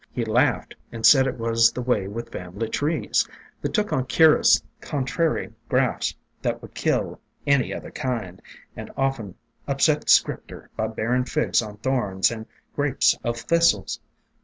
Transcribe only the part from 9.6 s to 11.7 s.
upset Scripter by bearin' Figs